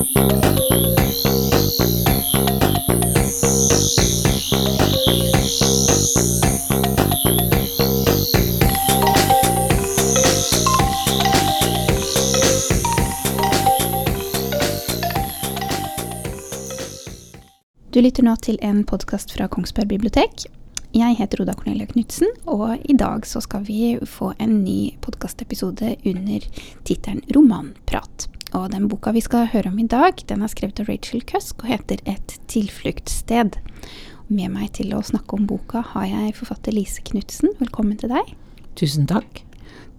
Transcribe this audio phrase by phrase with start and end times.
[0.00, 0.06] Du
[18.00, 20.46] lytter nå til en podkast fra Kongsberg bibliotek.
[20.96, 25.96] Jeg heter Oda Cornelia Knutsen, og i dag så skal vi få en ny podkastepisode
[26.08, 26.48] under
[26.88, 28.39] tittelen Romanprat.
[28.56, 31.62] Og den boka vi skal høre om i dag, den er skrevet av Rachel Cusk
[31.62, 33.60] og heter Et tilfluktssted.
[34.30, 37.54] Med meg til å snakke om boka har jeg forfatter Lise Knutsen.
[37.60, 38.32] Velkommen til deg.
[38.78, 39.44] Tusen takk.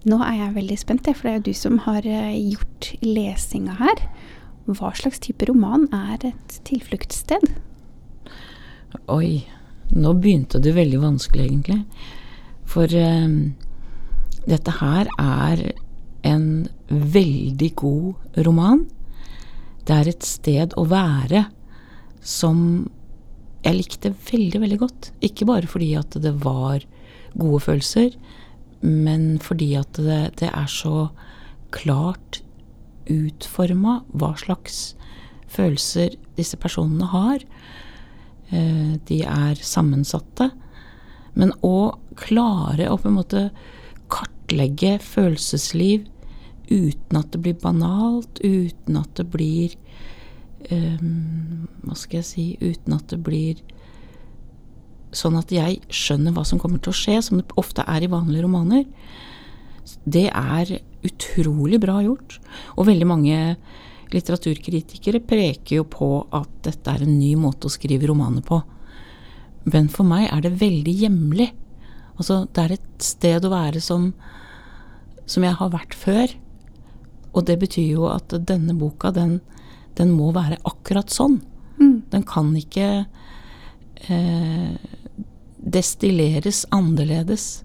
[0.03, 3.77] Nå er jeg veldig spent, for det er jo du som har eh, gjort lesinga
[3.79, 4.03] her.
[4.67, 7.53] Hva slags type roman er et tilfluktssted?
[9.11, 9.45] Oi,
[9.95, 11.79] nå begynte det veldig vanskelig, egentlig.
[12.67, 13.53] For um,
[14.43, 15.63] dette her er
[16.27, 18.85] en veldig god roman.
[19.85, 21.45] Det er et sted å være
[22.21, 22.89] som
[23.61, 25.11] jeg likte veldig, veldig godt.
[25.25, 26.85] Ikke bare fordi at det var
[27.37, 28.15] gode følelser,
[28.81, 31.09] men fordi at det, det er så
[31.73, 32.41] klart
[33.11, 34.95] utforma hva slags
[35.51, 37.43] følelser disse personene har.
[38.51, 40.51] Eh, de er sammensatte.
[41.37, 43.45] Men å klare å på en måte
[44.11, 46.09] kartlegge følelsesliv
[46.71, 49.75] uten at det blir banalt, uten at det blir
[50.71, 53.61] um, Hva skal jeg si Uten at det blir
[55.15, 58.11] sånn at jeg skjønner hva som kommer til å skje, som det ofte er i
[58.11, 58.85] vanlige romaner.
[60.07, 62.37] Det er utrolig bra gjort.
[62.77, 63.39] Og veldig mange
[64.11, 68.61] litteraturkritikere preker jo på at dette er en ny måte å skrive romaner på.
[69.71, 71.51] Men for meg er det veldig hjemlig.
[72.17, 74.11] Altså, det er et sted å være som,
[75.29, 76.33] som jeg har vært før.
[77.31, 79.39] Og det betyr jo at denne boka, den,
[79.99, 81.39] den må være akkurat sånn.
[81.79, 81.97] Mm.
[82.11, 82.87] Den kan ikke
[84.07, 84.71] eh,
[85.61, 87.63] destilleres annerledes.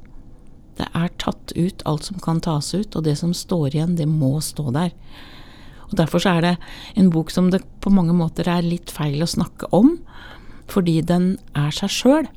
[0.76, 4.08] Det er tatt ut alt som kan tas ut, og det som står igjen, det
[4.10, 4.92] må stå der.
[5.86, 6.56] Og Derfor så er det
[6.98, 9.96] en bok som det på mange måter er litt feil å snakke om,
[10.70, 12.28] fordi den er seg sjøl.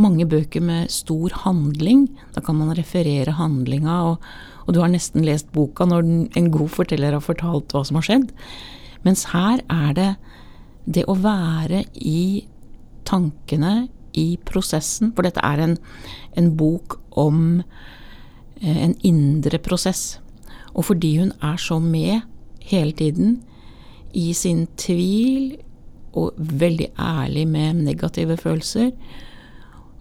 [0.00, 4.22] Mange bøker med stor handling, da kan man referere handlinga, og,
[4.70, 6.06] og, du har nesten lest boka når
[6.38, 8.28] en god forteller har fortalt hva som har skjedd.
[9.02, 10.10] Mens her er det
[10.86, 12.46] det å være i
[13.08, 15.76] tankene, i prosessen, for dette er en,
[16.38, 20.20] en bok om eh, en indre prosess.
[20.74, 22.22] Og fordi hun er så med
[22.70, 23.40] hele tiden
[24.14, 25.56] i sin tvil
[26.18, 28.90] og veldig ærlig med negative følelser.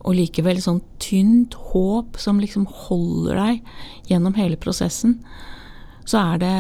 [0.08, 3.74] Og likevel sånn tynt håp som liksom holder deg
[4.12, 5.20] gjennom hele prosessen.
[6.08, 6.54] Så er det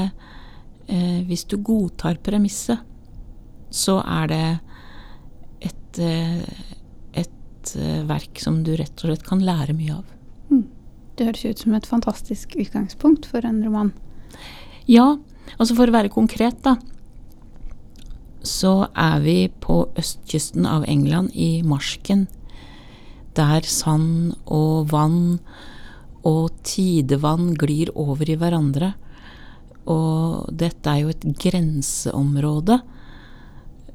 [0.88, 2.84] eh, Hvis du godtar premisset,
[3.70, 4.44] så er det
[5.70, 6.44] et, eh,
[7.14, 10.06] et eh, verk som du rett og slett kan lære mye av.
[10.50, 10.66] Mm.
[11.16, 13.94] Det høres ut som et fantastisk utgangspunkt for en roman.
[14.90, 15.18] Ja,
[15.58, 16.76] Altså for å være konkret, da,
[18.46, 22.28] så er vi på østkysten av England, i marsken,
[23.40, 25.40] der sand og vann
[26.28, 28.94] og tidevann glir over i hverandre.
[29.90, 32.82] Og dette er jo et grenseområde.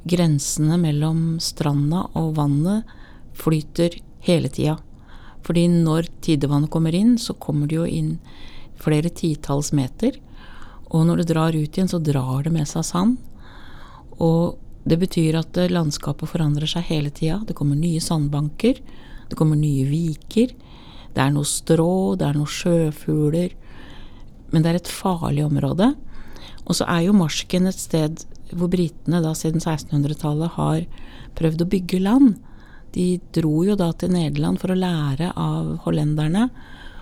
[0.08, 2.96] Grensene mellom stranda og vannet
[3.38, 4.78] flyter hele tida.
[5.44, 8.16] Fordi når tidevannet kommer inn, så kommer det jo inn
[8.80, 10.16] flere titalls meter.
[10.94, 13.18] Og når det drar ut igjen, så drar det med seg sand.
[14.22, 14.56] Og
[14.88, 17.42] det betyr at landskapet forandrer seg hele tida.
[17.44, 18.80] Det kommer nye sandbanker.
[19.28, 20.54] Det kommer nye viker.
[21.14, 23.54] Det er noe strå, det er noen sjøfugler.
[24.52, 25.92] Men det er et farlig område.
[26.64, 28.24] Og så er jo Marsken et sted
[28.54, 30.84] hvor britene da siden 1600-tallet har
[31.38, 32.36] prøvd å bygge land.
[32.94, 36.48] De dro jo da til Nederland for å lære av hollenderne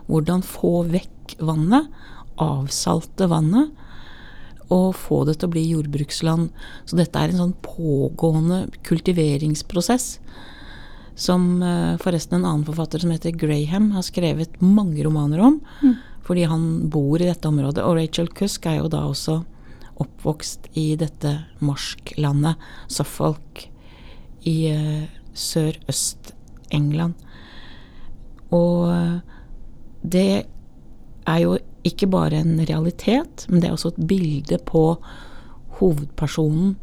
[0.08, 1.88] hvordan få vekk vannet,
[2.42, 3.70] avsalte vannet,
[4.72, 6.48] og få det til å bli jordbruksland.
[6.88, 10.16] Så dette er en sånn pågående kultiveringsprosess.
[11.18, 15.60] Som uh, forresten en annen forfatter som heter Graham har skrevet mange romaner om.
[15.82, 15.96] Mm.
[16.26, 17.84] Fordi han bor i dette området.
[17.84, 19.42] Og Rachel Cusk er jo da også
[20.02, 22.56] oppvokst i dette marsklandet,
[22.90, 23.66] Suffolk,
[24.48, 25.04] i uh,
[25.38, 27.14] sørøst-England.
[28.52, 29.20] Og uh,
[30.02, 30.44] det
[31.28, 34.84] er jo ikke bare en realitet, men det er også et bilde på
[35.78, 36.76] hovedpersonen,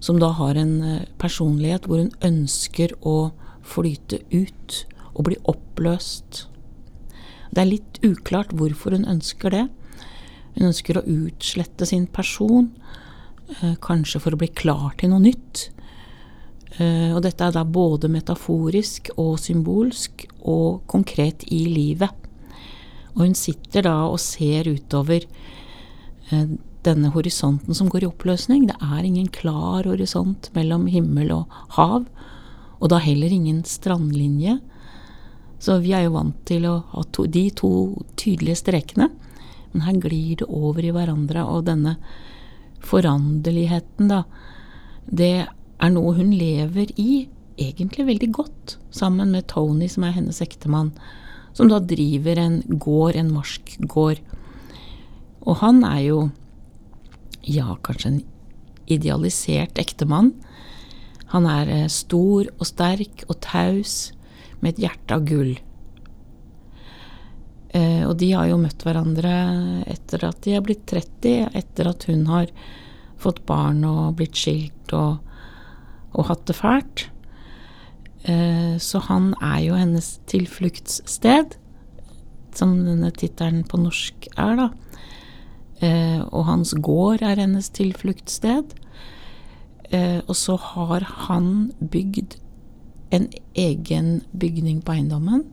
[0.00, 3.32] som da har en eh, personlighet hvor hun ønsker å
[3.68, 4.84] flyte ut
[5.14, 6.46] og bli oppløst.
[7.52, 9.64] Det er litt uklart hvorfor hun ønsker det.
[10.56, 12.72] Hun ønsker å utslette sin person.
[13.62, 15.70] eh, kanskje for å bli klar til noe nytt.
[16.78, 22.12] Eh, og dette er da både metaforisk og symbolsk og konkret i livet.
[23.16, 25.24] Og hun sitter da og ser utover
[26.30, 26.46] eh,
[26.86, 28.68] denne horisonten som går i oppløsning.
[28.68, 32.06] Det er ingen klar horisont mellom himmel og hav,
[32.78, 34.58] og da heller ingen strandlinje.
[35.58, 37.70] Så vi er jo vant til å ha to, de to
[38.18, 39.08] tydelige strekene.
[39.72, 41.96] Men her glir det over i hverandre, og denne
[42.84, 44.22] foranderligheten, da,
[45.04, 47.26] det er noe hun lever i
[47.58, 50.92] egentlig veldig godt, sammen med Tony, som er hennes ektemann,
[51.56, 54.22] som da driver en gård, en marsk gård.
[55.42, 56.18] Og han er jo,
[57.42, 58.20] ja, kanskje en
[58.88, 60.32] idealisert ektemann.
[61.32, 64.12] Han er eh, stor og sterk og taus,
[64.58, 65.52] med et hjerte av gull.
[67.76, 69.34] Eh, og de har jo møtt hverandre
[69.86, 72.50] etter at de har blitt 30, etter at hun har
[73.20, 75.20] fått barn og blitt skilt og,
[76.16, 77.06] og hatt det fælt.
[78.24, 81.54] Eh, så han er jo hennes tilfluktssted,
[82.56, 84.70] som denne tittelen på norsk er, da.
[86.34, 88.72] Og hans gård er hennes tilfluktssted.
[89.90, 92.36] Eh, og så har han bygd
[93.10, 95.46] en egen bygning på eiendommen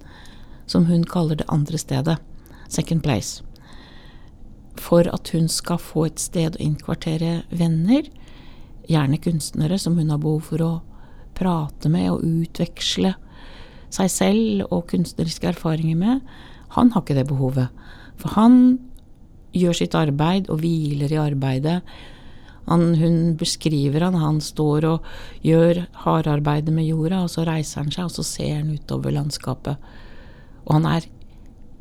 [0.68, 2.18] som hun kaller det andre stedet,
[2.68, 3.44] second place.
[4.76, 8.10] For at hun skal få et sted å innkvartere venner,
[8.90, 10.74] gjerne kunstnere som hun har behov for å
[11.36, 13.16] prate med og utveksle
[13.96, 16.26] seg selv og kunstneriske erfaringer med.
[16.76, 17.72] Han har ikke det behovet.
[18.20, 18.78] For han
[19.56, 21.80] gjør sitt arbeid og hviler i arbeidet.
[22.66, 25.10] Han, hun beskriver han, han står og
[25.46, 29.92] gjør hardarbeidet med jorda, og så reiser han seg, og så ser han utover landskapet.
[30.66, 31.06] Og han er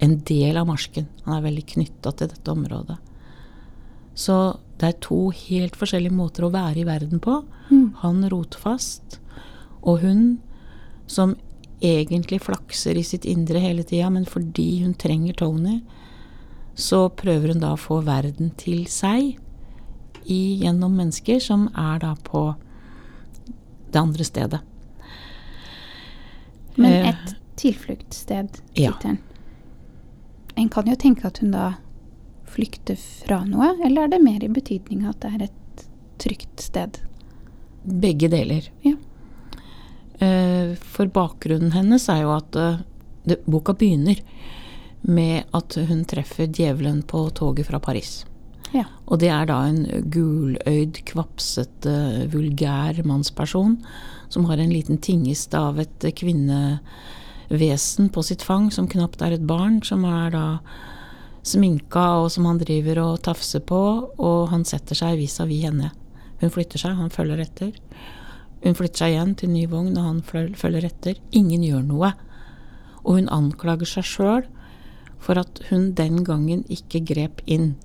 [0.04, 1.08] en del av marsken.
[1.24, 2.98] Han er veldig knytta til dette området.
[4.14, 4.36] Så
[4.78, 7.40] det er to helt forskjellige måter å være i verden på.
[7.70, 7.94] Mm.
[8.02, 9.18] Han rotfast,
[9.80, 10.24] og hun
[11.10, 11.34] som
[11.84, 15.80] egentlig flakser i sitt indre hele tida, men fordi hun trenger Tony,
[16.74, 19.36] så prøver hun da å få verden til seg
[20.24, 22.46] i, gjennom mennesker som er da på
[23.92, 24.60] det andre stedet.
[26.74, 28.92] Men eh, et tilfluktssted, ja.
[30.54, 31.74] En kan jo tenke at hun da
[32.54, 35.86] flykter fra noe, eller er det mer i betydning at det er et
[36.22, 36.98] trygt sted?
[37.82, 38.70] Begge deler.
[38.86, 38.94] Ja.
[40.18, 42.82] Eh, for bakgrunnen hennes er jo at eh,
[43.24, 44.20] det, boka begynner
[45.04, 48.22] med at hun treffer djevelen på toget fra Paris.
[48.74, 48.88] Ja.
[49.06, 53.76] Og det er da en guløyd, kvapsete, vulgær mannsperson
[54.32, 59.46] som har en liten tingest av et kvinnevesen på sitt fang som knapt er et
[59.46, 60.46] barn, som er da
[61.46, 63.80] sminka, og som han driver og tafser på,
[64.18, 65.92] og han setter seg vis-à-vis -vis henne.
[66.40, 67.72] Hun flytter seg, han følger etter.
[68.64, 70.22] Hun flytter seg igjen til ny vogn, og han
[70.56, 71.14] følger etter.
[71.32, 72.12] Ingen gjør noe.
[73.04, 74.44] Og hun anklager seg sjøl
[75.18, 77.76] for at hun den gangen ikke grep inn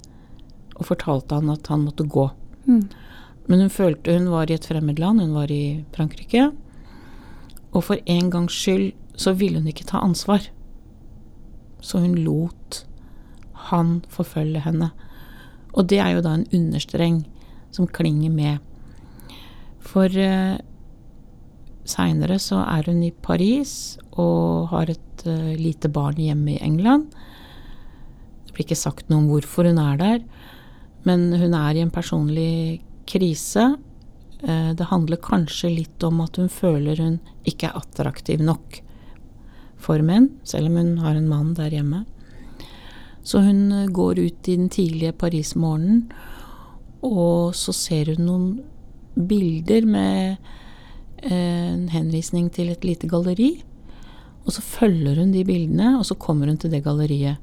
[0.80, 2.30] og fortalte han at han måtte gå.
[2.66, 2.88] Mm.
[3.50, 6.52] Men hun følte hun var i et fremmed land, hun var i Frankrike.
[7.74, 10.48] Og for en gangs skyld så ville hun ikke ta ansvar.
[11.82, 12.84] Så hun lot
[13.70, 14.92] han forfølge henne.
[15.76, 17.24] Og det er jo da en understreng
[17.76, 18.60] som klinger med.
[19.84, 20.58] For eh,
[21.90, 27.10] seinere så er hun i Paris og har et eh, lite barn hjemme i England.
[28.46, 30.24] Det blir ikke sagt noe om hvorfor hun er der,
[31.08, 33.72] men hun er i en personlig krise.
[34.44, 38.82] Uh, det handler kanskje litt om at hun føler hun ikke er attraktiv nok
[39.80, 42.04] for menn, selv om hun har en mann der hjemme.
[43.24, 46.08] Så hun eh, går ut i den tidlige Paris-morgenen,
[47.06, 50.38] og så ser hun noen bilder med
[51.24, 53.52] eh, en henvisning til et lite galleri.
[54.46, 57.38] Og så følger hun de bildene, og så kommer hun til det galleriet.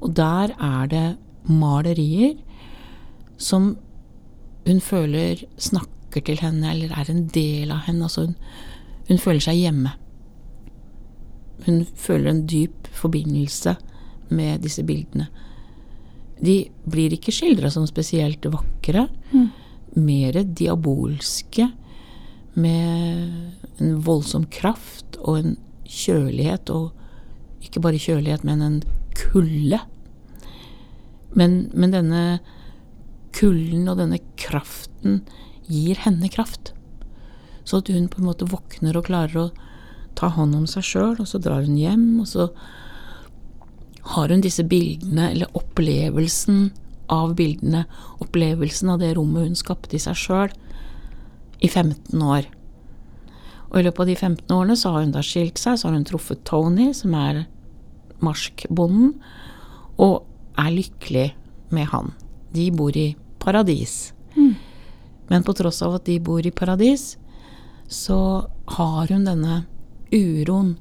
[0.00, 1.06] Og der er det
[1.50, 2.38] malerier
[3.40, 3.72] som
[4.66, 8.06] hun føler snakker til henne, eller er en del av henne.
[8.06, 8.36] Altså hun,
[9.08, 9.94] hun føler seg hjemme.
[11.66, 13.76] Hun føler en dyp forbindelse
[14.30, 15.28] med disse bildene.
[16.40, 19.08] De blir ikke skildra som spesielt vakre.
[19.32, 19.48] Mm.
[20.00, 21.70] Mer diabolske,
[22.60, 25.52] med en voldsom kraft og en
[25.86, 26.90] kjølighet, og
[27.64, 28.80] ikke bare kjølighet, men en
[29.16, 29.78] kulde.
[31.38, 32.22] Men, men denne
[33.36, 35.22] kulden og denne kraften
[35.70, 36.72] gir henne kraft.
[37.64, 39.48] Så at hun på en måte våkner og klarer å
[40.18, 42.48] ta hånd om seg sjøl, og så drar hun hjem, og så
[44.14, 46.70] har hun disse bildene, eller opplevelsen
[47.10, 47.84] av bildene,
[48.22, 50.56] opplevelsen av det rommet hun skapte i seg sjøl,
[51.60, 52.48] i 15 år.
[53.70, 55.94] Og i løpet av de 15 årene så har hun da skilt seg, så har
[55.94, 57.44] hun truffet Tony, som er
[58.24, 59.14] marskbonden,
[60.00, 60.24] og
[60.58, 61.28] er lykkelig
[61.74, 62.10] med han.
[62.54, 64.12] De bor i paradis.
[64.36, 64.54] Mm.
[65.30, 67.16] Men på tross av at de bor i paradis,
[67.90, 69.64] så har hun denne
[70.10, 70.76] uroen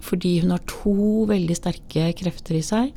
[0.00, 2.94] fordi hun har to veldig sterke krefter i seg.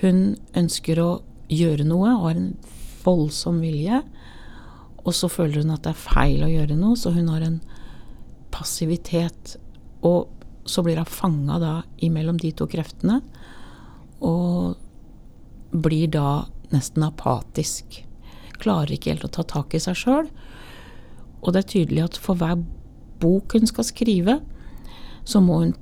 [0.00, 1.08] Hun ønsker å
[1.50, 2.52] gjøre noe og har en
[3.02, 3.98] voldsom vilje.
[5.02, 7.58] Og så føler hun at det er feil å gjøre noe, så hun har en
[8.54, 9.56] passivitet.
[10.06, 10.30] Og
[10.68, 13.20] så blir hun fanga da imellom de to kreftene,
[14.20, 14.76] og
[15.72, 18.02] blir da nesten apatisk.
[18.60, 20.30] Klarer ikke helt å ta tak i seg sjøl.
[21.40, 22.58] Og det er tydelig at for hver
[23.20, 24.40] bok hun skal skrive,
[25.24, 25.72] så må hun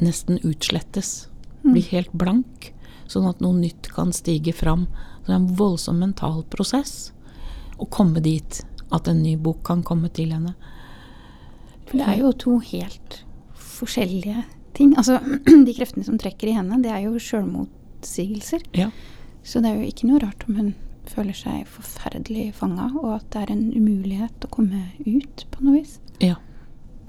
[0.00, 1.28] nesten utslettes.
[1.64, 2.70] Bli helt blank.
[3.10, 4.86] Sånn at noe nytt kan stige fram.
[5.20, 7.10] Så det er en voldsom mental prosess
[7.80, 8.60] å komme dit
[8.92, 10.54] at en ny bok kan komme til henne.
[11.88, 13.22] For det er jo to helt
[13.56, 14.44] forskjellige
[14.76, 14.94] ting.
[14.98, 15.18] Altså,
[15.66, 18.66] de kreftene som trekker i henne, det er jo sjølmotsigelser.
[18.76, 18.90] Ja.
[19.42, 20.70] Så det er jo ikke noe rart om hun
[21.10, 25.80] føler seg forferdelig fanga, og at det er en umulighet å komme ut på noe
[25.80, 25.98] vis.
[26.22, 26.36] ja.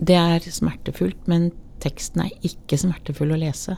[0.01, 1.51] Det er smertefullt, men
[1.83, 3.75] teksten er ikke smertefull å lese.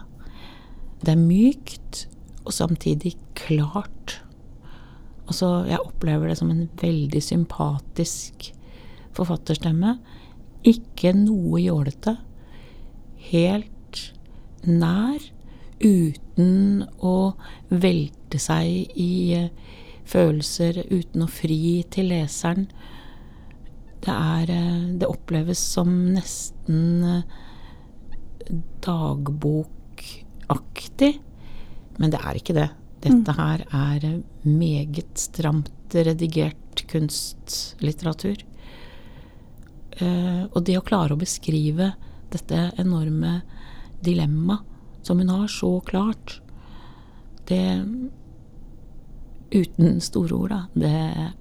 [1.04, 2.06] Det er mykt
[2.46, 4.22] og samtidig klart.
[5.28, 8.54] Altså, jeg opplever det som en veldig sympatisk
[9.18, 9.98] forfatterstemme.
[10.64, 12.16] Ikke noe jålete.
[13.28, 14.04] Helt
[14.64, 15.20] nær,
[15.84, 17.34] uten å
[17.70, 19.50] velte seg i eh,
[20.10, 22.68] følelser, uten å fri til leseren.
[24.04, 27.24] Det er eh, Det oppleves som nesten eh,
[28.84, 31.20] dagbokaktig,
[32.00, 32.70] men det er ikke det.
[33.04, 38.38] Dette her er meget stramt redigert kunstlitteratur.
[40.56, 41.94] Og det å klare å beskrive
[42.32, 43.42] dette enorme
[44.04, 44.73] dilemmaet
[45.04, 46.40] som hun har så klart,
[47.50, 47.86] det
[49.54, 50.62] Uten store ord, da.
[50.74, 51.34] Det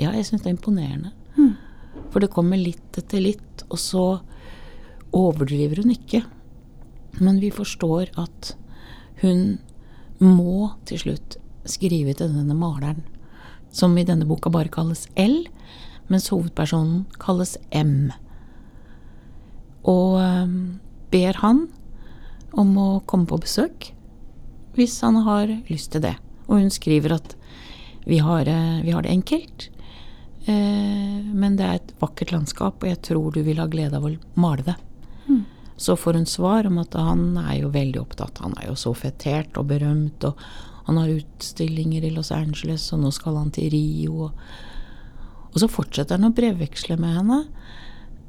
[0.00, 1.10] Ja, jeg syns det er imponerende.
[1.36, 1.56] Mm.
[2.08, 4.04] For det kommer litt etter litt, og så
[5.12, 6.22] overdriver hun ikke.
[7.20, 8.54] Men vi forstår at
[9.20, 9.58] hun
[10.20, 11.36] må til slutt
[11.68, 13.02] skrive til denne maleren,
[13.70, 15.42] som i denne boka bare kalles L,
[16.08, 18.08] mens hovedpersonen kalles M.
[19.84, 20.16] Og
[21.12, 21.66] ber han
[22.52, 23.92] om å komme på besøk
[24.76, 26.14] hvis han har lyst til det.
[26.48, 27.34] Og hun skriver at
[28.06, 29.68] vi har, eh, vi har det enkelt,
[30.46, 34.04] eh, men det er et vakkert landskap, og jeg tror du vil ha glede av
[34.04, 34.76] å male det.
[35.28, 35.44] Mm.
[35.76, 38.38] Så får hun svar om at han er jo veldig opptatt.
[38.38, 40.36] Han er jo så fetert og berømt, og
[40.86, 44.26] han har utstillinger i Los Angeles, og nå skal han til Rio.
[44.26, 44.32] Og,
[45.52, 47.44] og så fortsetter han å brevveksle med henne.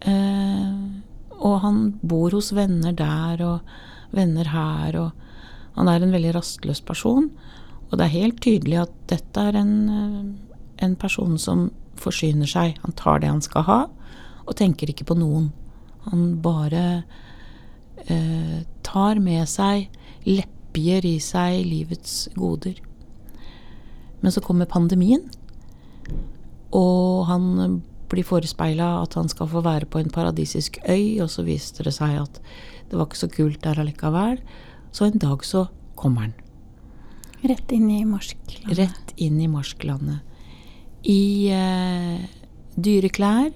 [0.01, 1.01] Eh,
[1.41, 3.71] og han bor hos venner der og
[4.15, 7.29] venner her, og han er en veldig rastløs person.
[7.89, 12.77] Og det er helt tydelig at dette er en, eh, en person som forsyner seg.
[12.83, 13.79] Han tar det han skal ha,
[14.47, 15.51] og tenker ikke på noen.
[16.09, 17.03] Han bare
[18.07, 19.89] eh, tar med seg,
[20.25, 22.79] lepjer i seg livets goder.
[24.21, 25.23] Men så kommer pandemien,
[26.71, 31.45] og han blir forespeila at han skal få være på en paradisisk øy, og så
[31.47, 32.41] viste det seg at
[32.91, 34.41] det var ikke så kult der allikevel.
[34.91, 35.65] Så en dag så
[35.95, 36.35] kommer han.
[37.47, 38.77] Rett inn i marsklandet.
[38.77, 40.21] Rett inn i marsklandet.
[41.07, 42.27] I eh,
[42.75, 43.49] dyre klær,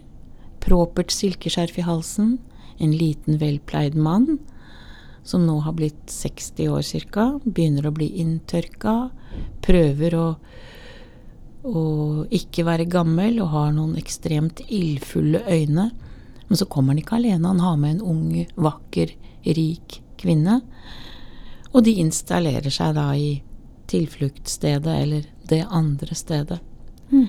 [0.63, 2.38] propert silkeskjerf i halsen,
[2.81, 4.39] en liten, velpleid mann
[5.25, 9.09] som nå har blitt 60 år ca., begynner å bli inntørka,
[9.65, 10.25] prøver å,
[11.65, 15.89] å ikke være gammel og har noen ekstremt ildfulle øyne.
[16.45, 20.60] Men så kommer han ikke alene, han har med en ung, vakker, rik kvinne.
[21.74, 23.39] Og de installerer seg da i
[23.89, 26.60] tilfluktsstedet eller det andre stedet.
[27.12, 27.27] Mm.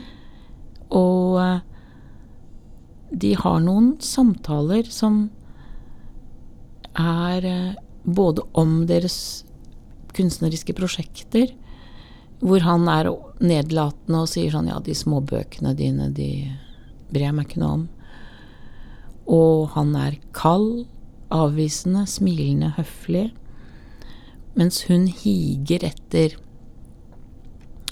[0.96, 1.64] Og eh,
[3.10, 5.26] de har noen samtaler som
[6.96, 7.74] er eh,
[8.04, 9.18] både om deres
[10.16, 11.50] kunstneriske prosjekter,
[12.40, 13.08] hvor han er
[13.40, 16.52] nedlatende og sier sånn Ja, de små bøkene dine, de
[17.10, 17.84] bryr jeg meg ikke noe om.
[19.26, 20.86] Og han er kald,
[21.34, 23.30] avvisende, smilende, høflig.
[24.56, 26.36] Mens hun higer etter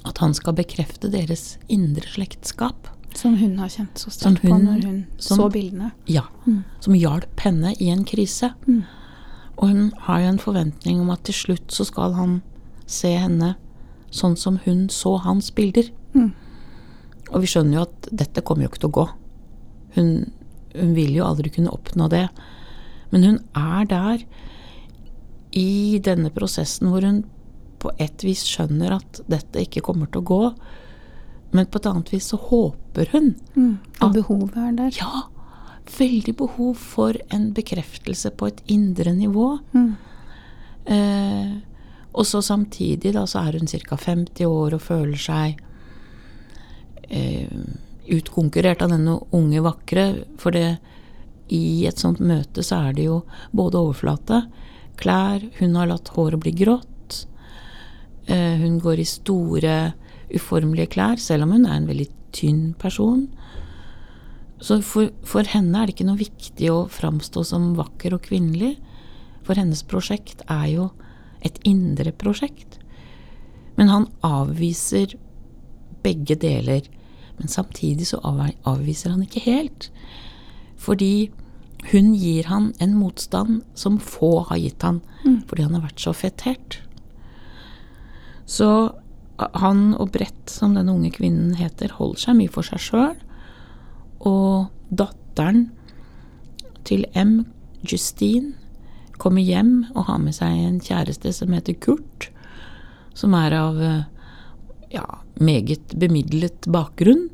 [0.04, 2.90] at han skal bekrefte deres indre slektskap.
[3.16, 5.92] Som hun har kjent så sterkt på når hun som- så bildene.
[6.06, 6.26] Ja.
[6.46, 6.64] Mm.
[6.80, 8.52] Som hjalp henne i en krise.
[8.66, 8.84] Mm.
[9.56, 12.42] Og hun har jo en forventning om at til slutt så skal han
[12.86, 13.54] se henne
[14.14, 15.90] sånn som hun så hans bilder.
[16.14, 16.30] Mm.
[17.32, 19.06] Og vi skjønner jo at dette kommer jo ikke til å gå.
[19.96, 20.10] Hun,
[20.76, 22.28] hun vil jo aldri kunne oppnå det.
[23.10, 24.24] Men hun er der
[25.54, 27.22] i denne prosessen hvor hun
[27.82, 30.40] på et vis skjønner at dette ikke kommer til å gå.
[31.54, 33.34] Men på et annet vis så håper hun.
[33.54, 33.74] Mm.
[34.00, 34.96] Og At- behovet er der.
[34.98, 35.26] Ja,
[35.98, 39.58] veldig behov for en bekreftelse på et indre nivå.
[39.74, 39.92] Mm.
[40.86, 41.52] Eh,
[42.14, 43.96] og så samtidig da så er hun ca.
[43.98, 45.58] 50 år og føler seg
[47.10, 47.50] eh,
[48.14, 50.06] utkonkurrert av denne unge vakre.
[50.38, 50.76] For det,
[51.50, 54.44] i et sånt møte så er det jo både overflate,
[55.00, 57.24] klær, hun har latt håret bli grått.
[58.30, 59.78] Eh, hun går i store,
[60.34, 63.26] uformelige klær, selv om hun er en veldig tynn person.
[64.62, 68.76] Så for, for henne er det ikke noe viktig å framstå som vakker og kvinnelig.
[69.44, 70.86] For hennes prosjekt er jo
[71.44, 72.78] et indre prosjekt.
[73.76, 75.16] Men han avviser
[76.04, 76.86] begge deler.
[77.38, 79.90] Men samtidig så avviser han ikke helt.
[80.76, 81.30] Fordi
[81.90, 85.02] hun gir han en motstand som få har gitt han.
[85.48, 86.80] Fordi han har vært så fettert.
[88.46, 88.68] Så
[89.38, 93.16] han og Brett, som den unge kvinnen heter, holder seg mye for seg sjøl.
[94.24, 95.66] Og datteren
[96.86, 97.42] til M,
[97.84, 98.54] Justine,
[99.20, 102.28] kommer hjem og har med seg en kjæreste som heter Kurt,
[103.14, 104.02] som er av eh,
[104.94, 105.06] ja,
[105.40, 107.28] meget bemidlet bakgrunn.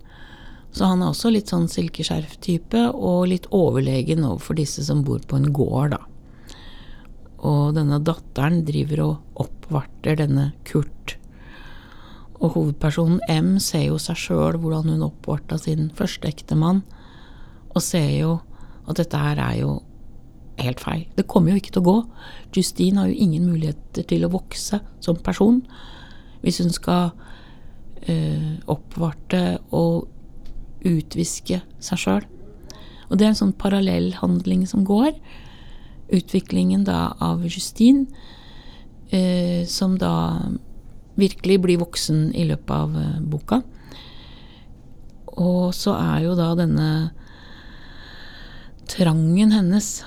[0.73, 5.41] Så han er også litt sånn silkeskjerf-type, og litt overlegen overfor disse som bor på
[5.41, 6.05] en gård, da.
[7.41, 11.17] Og denne datteren driver og oppvarter denne Kurt.
[12.41, 16.85] Og hovedpersonen M ser jo seg sjøl hvordan hun oppvarta sin første ektemann,
[17.75, 18.39] og ser jo
[18.87, 19.75] at dette her er jo
[20.65, 21.05] helt feil.
[21.17, 21.97] Det kommer jo ikke til å gå.
[22.57, 25.63] Justine har jo ingen muligheter til å vokse som person
[26.41, 27.11] hvis hun skal
[28.09, 30.09] eh, oppvarte og
[30.89, 32.27] utviske seg sjøl.
[33.11, 35.13] Og det er en sånn parallell handling som går.
[36.15, 38.07] Utviklingen da av Justine,
[39.11, 40.15] eh, som da
[41.21, 43.61] virkelig blir voksen i løpet av eh, boka.
[45.41, 46.91] Og så er jo da denne
[48.91, 50.01] trangen hennes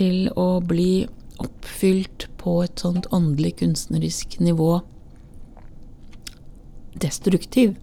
[0.00, 1.04] til å bli
[1.40, 4.80] oppfylt på et sånt åndelig kunstnerisk nivå
[7.00, 7.76] destruktiv.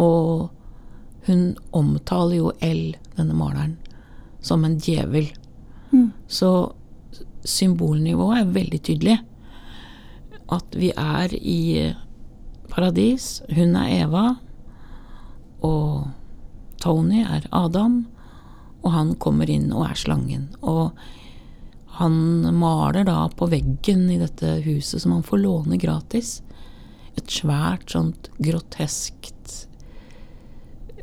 [0.00, 0.48] Og
[1.26, 1.42] hun
[1.72, 3.76] omtaler jo L, denne maleren,
[4.44, 5.28] som en djevel.
[5.92, 6.10] Mm.
[6.28, 6.50] Så
[7.44, 9.18] symbolnivået er veldig tydelig.
[10.52, 11.92] At vi er i
[12.72, 13.38] paradis.
[13.52, 14.26] Hun er Eva,
[15.64, 16.10] og
[16.82, 18.04] Tony er Adam,
[18.84, 20.48] og han kommer inn og er slangen.
[20.60, 20.92] Og
[21.98, 22.16] han
[22.58, 26.42] maler da på veggen i dette huset som han får låne gratis.
[27.16, 29.68] Et svært sånt groteskt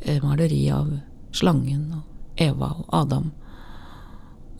[0.02, 0.92] eh, maleri av
[1.32, 3.30] slangen og Eva og Adam.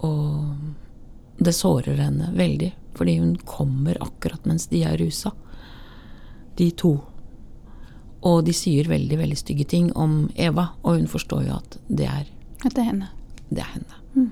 [0.03, 5.33] Og det sårer henne veldig, fordi hun kommer akkurat mens de er rusa.
[6.59, 6.97] De to.
[8.23, 12.07] Og de sier veldig, veldig stygge ting om Eva, og hun forstår jo at det
[12.09, 12.27] er,
[12.63, 13.11] At det er henne.
[13.51, 14.29] det er henne.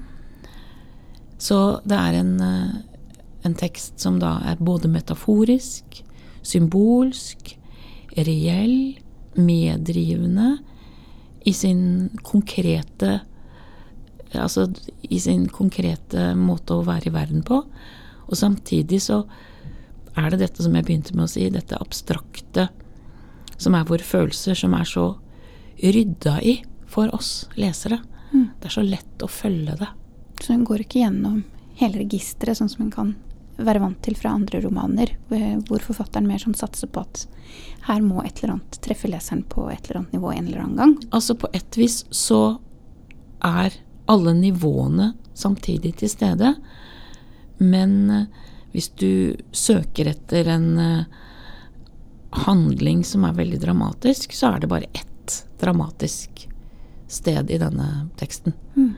[1.40, 3.06] Så det er en, eh,
[3.44, 6.02] en tekst som da er både metaforisk,
[6.42, 7.56] symbolsk,
[8.16, 8.98] reell,
[9.36, 10.58] meddrivende
[11.46, 13.20] i sin konkrete
[14.30, 14.68] Altså
[15.02, 17.64] i sin konkrete måte å være i verden på.
[18.30, 19.24] Og samtidig så
[20.14, 22.68] er det dette som jeg begynte med å si, dette abstrakte
[23.58, 25.06] som er våre følelser, som er så
[25.82, 27.98] rydda i for oss lesere.
[28.32, 29.88] Det er så lett å følge det.
[30.40, 31.42] Så hun går ikke gjennom
[31.80, 33.12] hele registeret, sånn som hun kan
[33.60, 37.26] være vant til fra andre romaner, eh, hvor forfatteren mer sånn satser på at
[37.88, 40.80] her må et eller annet treffe leseren på et eller annet nivå en eller annen
[40.80, 40.94] gang.
[41.12, 42.60] Altså på et vis så
[43.44, 43.76] er
[44.10, 46.54] alle nivåene samtidig til stede,
[47.60, 51.20] men eh, hvis du søker etter en eh,
[52.46, 56.46] handling som er veldig dramatisk, så er det bare ett dramatisk
[57.10, 57.86] sted i denne
[58.20, 58.54] teksten.
[58.76, 58.92] Mm.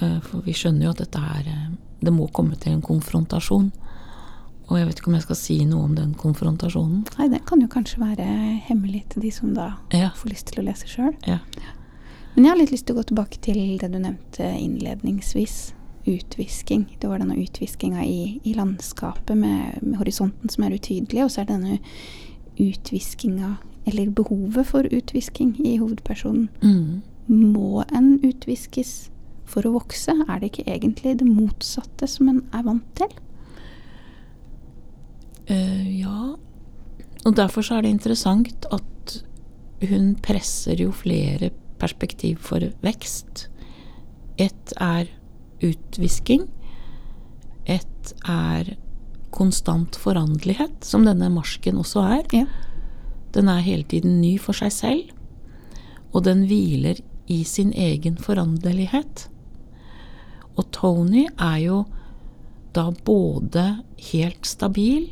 [0.00, 1.68] Eh, For vi skjønner jo at dette er eh,
[2.04, 3.70] Det må komme til en konfrontasjon.
[4.68, 7.04] Og jeg vet ikke om jeg skal si noe om den konfrontasjonen.
[7.18, 8.24] Nei, det kan jo kanskje være
[8.68, 10.10] hemmelig til de som da Ja.
[10.16, 11.14] får lyst til å lese sjøl.
[11.28, 11.38] Ja.
[12.34, 15.74] Men jeg har litt lyst til å gå tilbake til det du nevnte innledningsvis.
[16.06, 16.86] Utvisking.
[17.00, 21.40] Det var denne utviskinga i, i landskapet med, med horisonten som er utydelig, og så
[21.44, 21.78] er denne
[22.60, 23.54] utviskinga,
[23.84, 26.48] eller behovet for utvisking, i hovedpersonen.
[26.62, 27.02] Mm.
[27.26, 29.10] Må en utviskes
[29.48, 30.14] for å vokse?
[30.28, 33.12] Er det ikke egentlig det motsatte som en er vant til?
[35.50, 36.34] Uh, ja.
[37.24, 39.18] Og derfor så er det interessant at
[39.84, 43.48] hun presser jo flere perspektiv for vekst.
[44.40, 45.10] Ett er
[45.64, 46.46] utvisking.
[47.64, 48.74] Ett er
[49.34, 52.24] konstant foranderlighet, som denne marsken også er.
[52.44, 52.46] Ja.
[53.34, 55.12] Den er hele tiden ny for seg selv,
[56.14, 59.26] og den hviler i sin egen foranderlighet.
[60.54, 61.78] Og Tony er jo
[62.74, 63.64] da både
[64.10, 65.08] helt stabil,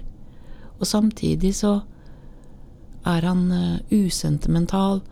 [0.78, 1.80] og samtidig så
[3.06, 5.02] er han uh, usentimental.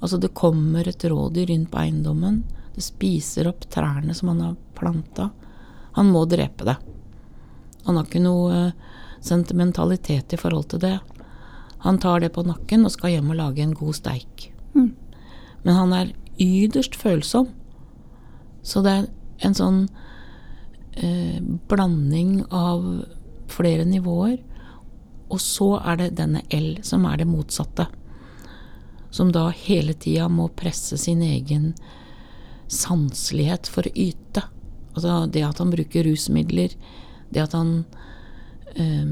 [0.00, 2.42] Altså, det kommer et rådyr inn på eiendommen.
[2.74, 5.30] Det spiser opp trærne som han har planta.
[5.96, 6.76] Han må drepe det.
[7.84, 10.96] Han har ikke noe uh, sentimentalitet i forhold til det.
[11.84, 14.48] Han tar det på nakken og skal hjem og lage en god steik.
[14.72, 14.94] Mm.
[15.64, 17.50] Men han er yderst følsom.
[18.64, 19.04] Så det er
[19.44, 19.82] en sånn
[20.96, 23.04] eh, blanding av
[23.52, 24.38] flere nivåer.
[25.28, 27.90] Og så er det denne L, som er det motsatte.
[29.12, 31.74] Som da hele tida må presse sin egen
[32.72, 34.48] sanselighet for å yte.
[34.94, 36.72] Altså det at han bruker rusmidler,
[37.28, 37.82] det at han
[38.72, 39.04] eh,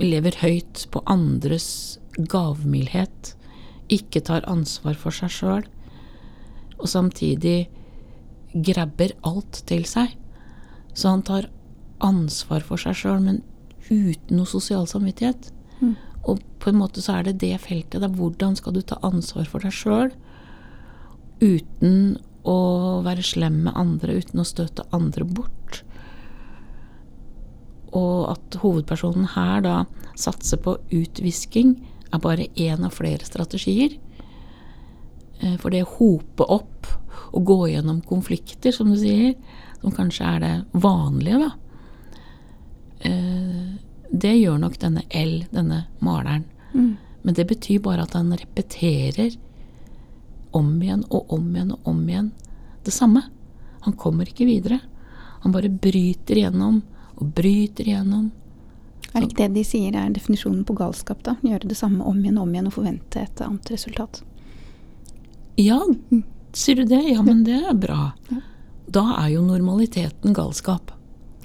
[0.00, 3.34] lever høyt på andres gavmildhet,
[3.92, 5.64] ikke tar ansvar for seg sjøl,
[6.78, 7.68] og samtidig
[8.54, 10.14] grabber alt til seg.
[10.94, 11.50] Så han tar
[12.04, 13.42] ansvar for seg sjøl, men
[13.90, 15.50] uten noe sosial samvittighet.
[15.80, 15.96] Mm.
[16.30, 18.00] Og på en måte så er det det feltet.
[18.02, 18.08] Da.
[18.08, 20.14] Hvordan skal du ta ansvar for deg sjøl
[21.42, 22.16] uten
[22.48, 22.58] å
[23.04, 25.82] være slem med andre, uten å støte andre bort?
[27.94, 29.74] Og at hovedpersonen her da
[30.18, 31.76] satser på utvisking,
[32.14, 33.96] er bare én av flere strategier.
[35.40, 36.90] Eh, for det å hope opp
[37.34, 39.34] og gå gjennom konflikter, som du sier,
[39.80, 41.50] som kanskje er det vanlige, da,
[43.00, 43.74] eh,
[44.14, 46.44] det gjør nok denne L, denne maleren.
[46.74, 46.96] Mm.
[47.22, 49.34] Men det betyr bare at han repeterer
[50.54, 52.32] om igjen og om igjen og om igjen
[52.84, 53.24] det samme.
[53.84, 54.80] Han kommer ikke videre.
[55.42, 56.82] Han bare bryter igjennom
[57.16, 58.30] og bryter igjennom.
[59.12, 61.20] Er det ikke det de sier er definisjonen på galskap?
[61.22, 61.36] da?
[61.46, 64.24] Gjøre det samme om igjen og om igjen og forvente et annet resultat.
[65.60, 65.78] Ja,
[66.52, 67.02] sier du det?
[67.12, 68.10] Ja, men det er bra.
[68.90, 70.90] Da er jo normaliteten galskap.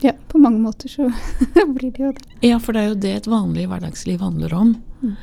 [0.01, 1.11] Ja, på mange måter så
[1.75, 2.27] blir det jo det.
[2.47, 4.73] Ja, for det er jo det et vanlig hverdagsliv handler om.
[5.03, 5.17] Mm.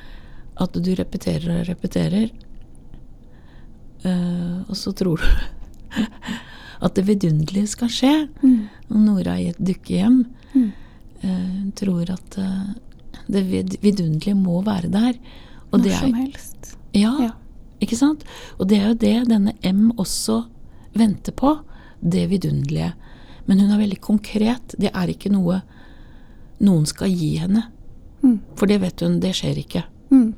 [0.62, 2.30] At du repeterer og repeterer.
[4.06, 6.04] Uh, og så tror du
[6.82, 8.28] at det vidunderlige skal skje.
[8.42, 8.68] Mm.
[8.90, 10.24] Og Nora i et dukkehjem
[10.56, 10.72] Mm.
[11.24, 12.74] uh, tror at uh,
[13.28, 15.14] det vid vidunderlige må være der.
[15.72, 16.76] Og Når det som er, helst.
[16.94, 17.30] ja, Ja.
[17.80, 18.24] ikke sant?
[18.58, 20.46] Og det er jo det denne M også
[20.94, 21.58] venter på.
[22.02, 22.92] Det vidunderlige.
[23.46, 24.74] Men hun er veldig konkret.
[24.78, 25.62] Det er ikke noe
[26.60, 27.66] noen skal gi henne.
[28.22, 28.38] Mm.
[28.56, 29.84] For det vet hun, det skjer ikke.
[30.10, 30.34] Mm.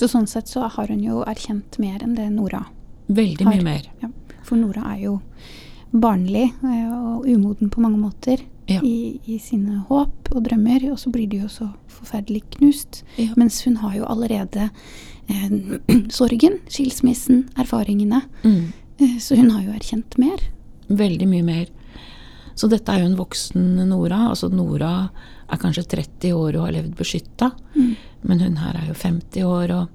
[0.00, 2.64] Så sånn sett så har hun jo erkjent mer enn det Nora
[3.08, 3.54] Veldig har.
[3.54, 3.82] mye mer.
[4.02, 4.08] Ja.
[4.42, 5.20] For Nora er jo
[5.92, 8.78] barnlig eh, og umoden på mange måter Ja.
[8.86, 13.02] i, i sine håp og drømmer, og så blir de jo så forferdelig knust.
[13.18, 13.32] Ja.
[13.36, 14.68] Mens hun har jo allerede
[15.28, 15.50] eh,
[16.08, 18.22] sorgen, skilsmissen, erfaringene.
[18.44, 18.72] Mm.
[19.00, 20.38] Eh, så hun har jo erkjent mer.
[20.88, 21.66] Veldig mye mer.
[22.54, 24.28] Så dette er jo en voksen Nora.
[24.30, 25.08] Altså Nora
[25.50, 27.96] er kanskje 30 år og har levd beskytta, Mm.
[28.22, 29.88] men hun her er jo 50 år og,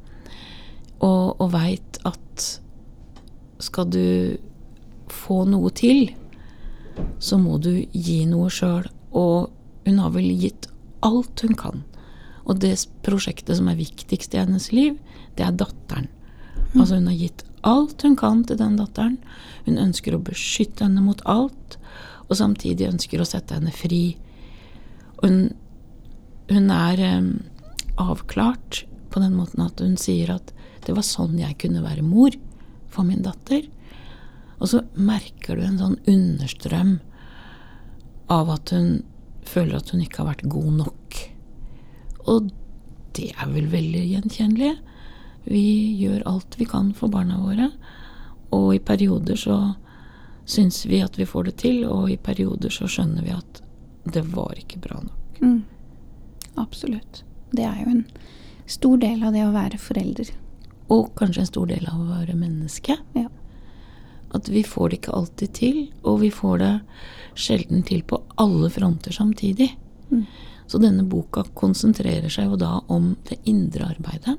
[0.99, 2.45] og, og veit at
[3.63, 4.37] skal du
[5.25, 6.13] få noe til,
[7.19, 8.87] så må du gi noe sjøl.
[9.15, 9.51] Og
[9.85, 10.69] hun har vel gitt
[11.05, 11.83] alt hun kan.
[12.45, 14.97] Og det prosjektet som er viktigst i hennes liv,
[15.37, 16.09] det er datteren.
[16.75, 19.17] Altså hun har gitt alt hun kan til den datteren.
[19.65, 21.77] Hun ønsker å beskytte henne mot alt,
[22.29, 24.17] og samtidig ønsker å sette henne fri.
[25.21, 25.49] Hun,
[26.51, 27.31] hun er um,
[28.01, 28.83] avklart
[29.13, 30.51] på den måten at hun sier at
[30.85, 32.35] det var sånn jeg kunne være mor
[32.93, 33.65] for min datter.
[34.59, 36.97] Og så merker du en sånn understrøm
[38.31, 39.03] av at hun
[39.45, 41.19] føler at hun ikke har vært god nok.
[42.31, 42.51] Og
[43.15, 44.73] det er vel veldig gjenkjennelig.
[45.45, 45.65] Vi
[46.01, 47.69] gjør alt vi kan for barna våre,
[48.55, 49.59] og i perioder så
[50.49, 53.61] syns vi at vi får det til, og i perioder så skjønner vi at
[54.13, 55.39] det var ikke bra nok.
[55.41, 55.61] Mm.
[56.61, 57.23] Absolutt.
[57.53, 58.03] Det er jo en
[58.69, 60.31] stor del av det å være forelder.
[60.93, 62.97] Og kanskje en stor del av å være menneske.
[63.17, 63.29] Ja.
[64.35, 66.73] At vi får det ikke alltid til, og vi får det
[67.39, 69.69] sjelden til på alle fronter samtidig.
[70.11, 70.25] Mm.
[70.67, 74.37] Så denne boka konsentrerer seg jo da om det indre arbeidet.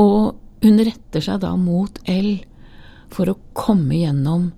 [0.00, 2.36] Og hun retter seg da mot L
[3.14, 4.52] for å komme gjennom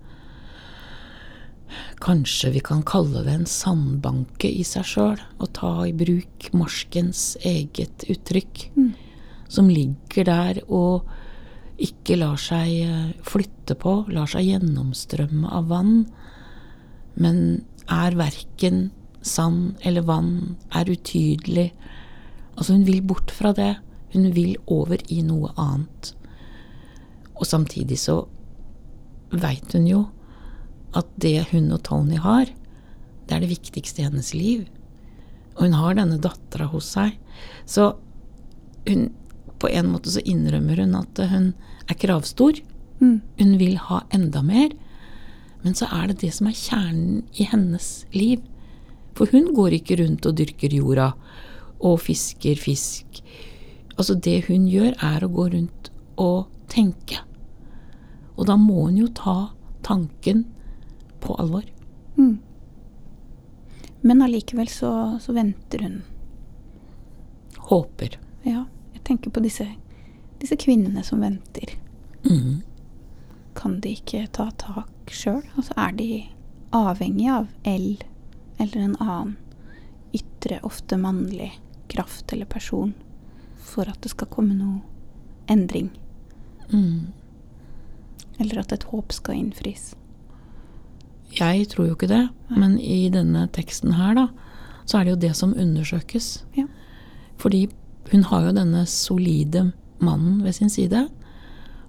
[2.01, 7.35] Kanskje vi kan kalle det en sandbanke i seg sjøl, å ta i bruk marskens
[7.40, 8.92] eget uttrykk, Mm.
[9.49, 11.09] som ligger der og
[11.83, 15.97] ikke lar seg eh, flytte på, lar seg gjennomstrømme av vann,
[17.21, 17.41] men
[17.93, 18.91] er verken
[19.27, 21.71] sand eller vann, er utydelig.
[22.57, 23.75] Altså, hun vil bort fra det.
[24.15, 26.12] Hun vil over i noe annet.
[27.37, 28.23] Og samtidig så
[29.35, 30.05] veit hun jo
[30.97, 32.49] at det hun og Tony har,
[33.27, 34.65] det er det viktigste i hennes liv.
[35.57, 37.17] Og hun har denne dattera hos seg.
[37.69, 37.91] Så
[38.87, 39.09] hun
[39.59, 41.53] På en måte så innrømmer hun at hun
[41.87, 42.59] er kravstor.
[43.01, 43.21] Mm.
[43.38, 44.75] Hun vil ha enda mer.
[45.62, 48.42] Men så er det det som er kjernen i hennes liv.
[49.16, 51.12] For hun går ikke rundt og dyrker jorda
[51.85, 53.23] og fisker fisk.
[53.97, 55.90] Altså det hun gjør, er å gå rundt
[56.21, 57.23] og tenke.
[58.37, 59.37] Og da må hun jo ta
[59.87, 60.45] tanken
[61.25, 61.64] på alvor.
[62.16, 62.37] Mm.
[64.07, 64.90] Men allikevel så,
[65.21, 66.01] så venter hun.
[67.71, 68.19] Håper.
[68.47, 68.66] Ja,
[69.07, 69.66] tenker på disse,
[70.40, 71.77] disse kvinnene som venter.
[72.27, 72.62] Mm.
[73.57, 75.42] Kan de ikke ta tak sjøl?
[75.57, 76.11] Altså, er de
[76.77, 77.90] avhengig av L
[78.59, 79.37] eller en annen
[80.16, 81.53] ytre, ofte mannlig
[81.92, 82.95] kraft eller person
[83.66, 84.83] for at det skal komme noe
[85.53, 85.92] endring?
[86.73, 87.12] Mm.
[88.38, 89.95] Eller at et håp skal innfris?
[91.37, 94.27] Jeg tror jo ikke det, men i denne teksten her, da,
[94.87, 96.29] så er det jo det som undersøkes.
[96.57, 96.66] Ja.
[97.40, 97.66] Fordi
[98.12, 101.07] hun har jo denne solide mannen ved sin side,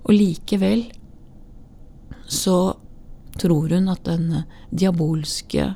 [0.07, 0.87] og likevel
[2.27, 2.77] så
[3.37, 5.75] tror hun at den diabolske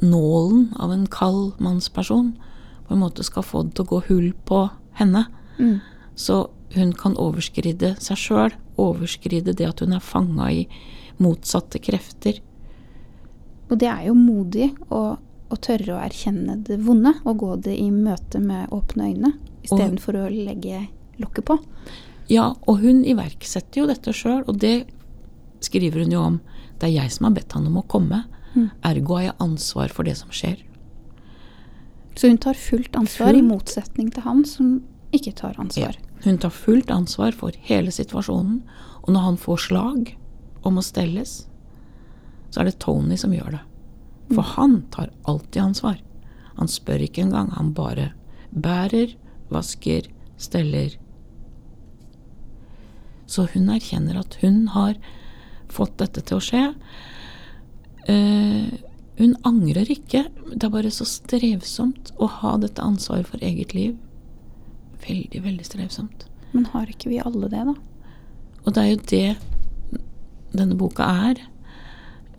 [0.00, 2.32] nålen av en kald mannsperson
[2.86, 4.64] på en måte skal få det til å gå hull på
[4.98, 5.24] henne.
[5.60, 5.78] Mm.
[6.18, 6.42] Så
[6.74, 10.64] hun kan overskride seg sjøl, overskride det at hun er fanga i
[11.22, 12.40] motsatte krefter.
[13.70, 15.18] Og det er jo modig å,
[15.50, 19.32] å tørre å erkjenne det vonde og gå det i møte med åpne øyne,
[19.64, 20.84] istedenfor å legge
[21.20, 21.58] lokket på.
[22.30, 24.86] Ja, og hun iverksetter jo dette sjøl, og det
[25.60, 26.40] skriver hun jo om.
[26.78, 28.70] Det er jeg som har bedt han om å komme, Mm.
[28.82, 30.56] ergo har jeg ansvar for det som skjer.
[32.16, 33.38] Så hun tar fullt ansvar, fullt.
[33.38, 34.82] i motsetning til han som
[35.12, 35.96] ikke tar ansvar.
[36.24, 38.62] Hun tar fullt ansvar for hele situasjonen,
[39.04, 40.16] og når han får slag
[40.64, 41.46] om å stelles,
[42.50, 43.60] så er det Tony som gjør det.
[44.30, 46.00] For han tar alltid ansvar.
[46.58, 48.12] Han spør ikke engang, han bare
[48.50, 49.14] bærer,
[49.50, 50.06] vasker,
[50.40, 50.96] steller.
[53.30, 54.98] Så hun erkjenner at hun har
[55.70, 56.62] fått dette til å skje.
[58.10, 58.70] Uh,
[59.20, 63.98] hun angrer ikke, det er bare så strevsomt å ha dette ansvaret for eget liv.
[65.04, 66.26] Veldig, veldig strevsomt.
[66.52, 67.76] Men har ikke vi alle det, da?
[68.64, 69.28] Og det er jo det
[70.56, 71.40] denne boka er.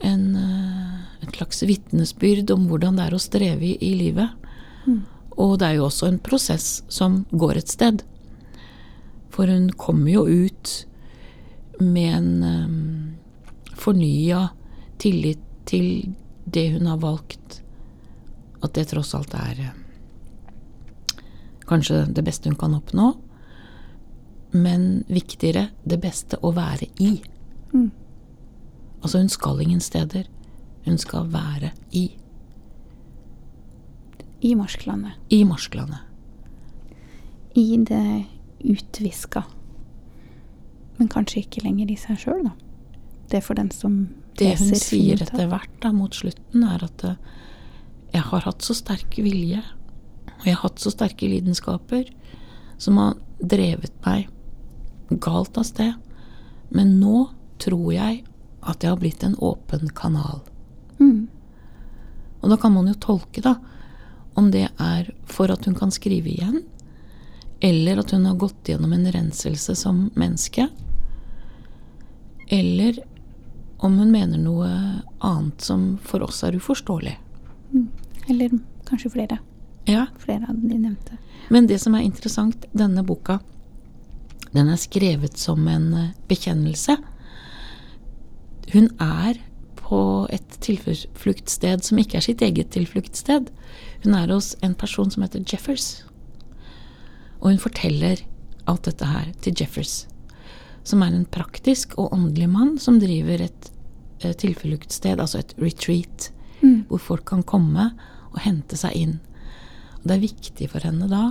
[0.01, 4.41] En, eh, et slags vitnesbyrd om hvordan det er å streve i, i livet.
[5.41, 8.03] Og det er jo også en prosess som går et sted.
[9.31, 10.73] For hun kommer jo ut
[11.79, 13.13] med en um,
[13.79, 14.49] fornya
[15.01, 16.13] tillit til
[16.45, 17.61] det hun har valgt.
[18.61, 19.77] At det tross alt er eh,
[21.69, 23.13] kanskje det beste hun kan oppnå.
[24.51, 27.15] Men viktigere det beste å være i.
[29.01, 30.27] Altså, hun skal ingen steder.
[30.85, 32.07] Hun skal være i.
[34.41, 35.17] I marsklandet.
[35.29, 35.99] I marsklandet.
[37.55, 38.25] I det
[38.65, 39.43] utviska.
[40.97, 42.55] Men kanskje ikke lenger i seg sjøl, da.
[43.29, 46.15] Det er for den som Det hun leser sier finner ut etter hvert da, mot
[46.15, 47.19] slutten, er at eh,
[48.11, 49.61] jeg har hatt så sterk vilje,
[50.27, 52.09] og jeg har hatt så sterke lidenskaper,
[52.81, 54.29] som har drevet meg
[55.21, 55.95] galt av sted.
[56.73, 57.29] Men nå
[57.61, 58.23] tror jeg
[58.61, 60.41] at jeg har blitt en åpen kanal.
[60.99, 61.27] Mm.
[62.41, 63.55] Og da kan man jo tolke, da,
[64.33, 66.61] om det er for at hun kan skrive igjen,
[67.61, 70.67] eller at hun har gått gjennom en renselse som menneske,
[72.49, 72.97] eller
[73.81, 74.69] om hun mener noe
[75.19, 77.13] annet som for oss er uforståelig.
[78.27, 79.37] Eller kanskje flere.
[79.85, 81.17] Ja, Flere av de nevnte.
[81.49, 83.39] Men det som er interessant, denne boka,
[84.51, 85.87] den er skrevet som en
[86.27, 86.97] bekjennelse.
[88.71, 89.39] Hun er
[89.75, 93.49] på et tilfluktssted som ikke er sitt eget tilfluktssted.
[94.05, 96.03] Hun er hos en person som heter Jeffers.
[97.41, 98.21] Og hun forteller
[98.69, 100.05] alt dette her til Jeffers,
[100.87, 103.71] som er en praktisk og åndelig mann som driver et
[104.21, 106.31] eh, tilfluktssted, altså et retreat,
[106.61, 106.83] Mm.
[106.91, 107.87] hvor folk kan komme
[108.31, 109.15] og hente seg inn.
[109.97, 111.23] Og det er viktig for henne da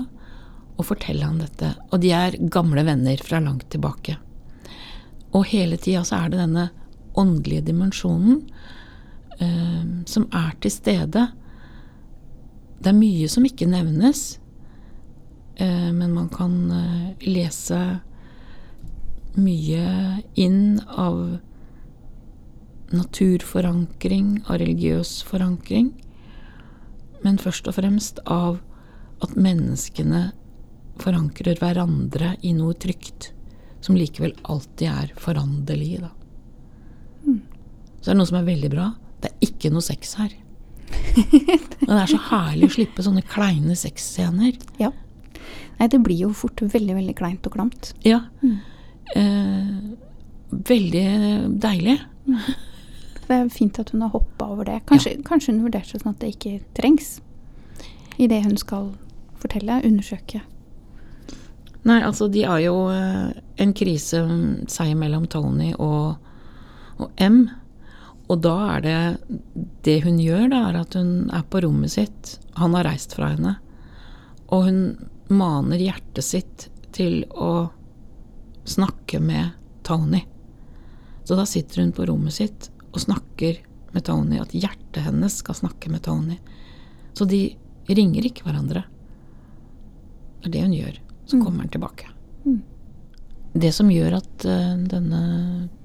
[0.75, 1.69] å fortelle ham dette.
[1.93, 4.17] Og de er gamle venner fra langt tilbake.
[5.31, 6.65] Og hele tida så er det denne
[7.19, 8.43] åndelige dimensjonen
[9.41, 11.27] eh, som er til stede.
[12.81, 14.39] Det er mye som ikke nevnes,
[15.57, 17.81] eh, men man kan eh, lese
[19.37, 19.87] mye
[20.35, 21.39] inn av
[22.91, 25.93] naturforankring, av religiøs forankring,
[27.23, 28.59] men først og fremst av
[29.23, 30.31] at menneskene
[31.01, 33.31] forankrer hverandre i noe trygt,
[33.81, 36.11] som likevel alltid er foranderlig, da.
[38.01, 38.87] Så er det noe som er veldig bra.
[39.21, 40.33] Det er ikke noe sex her.
[41.87, 44.57] Men det er så herlig å slippe sånne kleine sexscener.
[44.81, 44.91] Ja.
[45.81, 47.93] Nei, det blir jo fort veldig, veldig kleint og klamt.
[48.05, 48.23] Ja.
[49.17, 49.77] Eh,
[50.73, 51.07] veldig
[51.63, 52.01] deilig.
[53.31, 54.81] Det er fint at hun har hoppa over det.
[54.91, 57.21] Kanskje, kanskje hun vurderte sånn at det ikke trengs
[58.19, 58.89] i det hun skal
[59.39, 60.41] fortelle, undersøke.
[61.87, 63.31] Nei, altså de har jo eh,
[63.63, 66.19] en krise mm, seg mellom Tony og,
[66.99, 67.45] og M.
[68.31, 68.99] Og da er det
[69.83, 72.37] Det hun gjør, da, er at hun er på rommet sitt.
[72.61, 73.57] Han har reist fra henne.
[74.53, 74.81] Og hun
[75.31, 77.71] maner hjertet sitt til å
[78.69, 79.51] snakke med
[79.87, 80.21] Tony.
[81.25, 83.59] Så da sitter hun på rommet sitt og snakker
[83.95, 84.39] med Tony.
[84.43, 86.39] At hjertet hennes skal snakke med Tony.
[87.15, 87.57] Så de
[87.91, 88.85] ringer ikke hverandre.
[90.43, 90.99] Det er det hun gjør.
[91.27, 91.45] Så Mm.
[91.45, 92.07] kommer han tilbake.
[93.53, 95.23] Det som gjør at eh, denne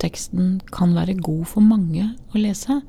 [0.02, 2.82] teksten kan være god for mange å lese,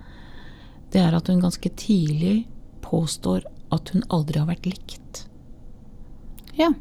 [0.93, 2.45] det er at hun ganske tidlig
[2.85, 5.25] påstår at hun aldri har vært likt.
[6.57, 6.73] Ja.